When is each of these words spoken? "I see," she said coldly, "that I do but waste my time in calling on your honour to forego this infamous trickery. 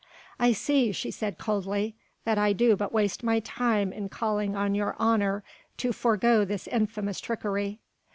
"I 0.39 0.51
see," 0.51 0.91
she 0.93 1.11
said 1.11 1.37
coldly, 1.37 1.93
"that 2.25 2.39
I 2.39 2.53
do 2.53 2.75
but 2.75 2.91
waste 2.91 3.21
my 3.21 3.39
time 3.39 3.93
in 3.93 4.09
calling 4.09 4.55
on 4.55 4.73
your 4.73 4.95
honour 4.99 5.43
to 5.77 5.93
forego 5.93 6.43
this 6.43 6.67
infamous 6.67 7.19
trickery. 7.19 7.77